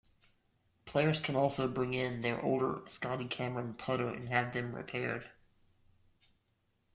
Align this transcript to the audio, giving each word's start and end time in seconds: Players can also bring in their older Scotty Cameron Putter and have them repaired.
Players 0.85 1.19
can 1.19 1.35
also 1.35 1.67
bring 1.67 1.93
in 1.93 2.21
their 2.21 2.41
older 2.43 2.81
Scotty 2.87 3.27
Cameron 3.27 3.75
Putter 3.75 4.07
and 4.09 4.29
have 4.29 4.51
them 4.51 4.73
repaired. 4.75 5.29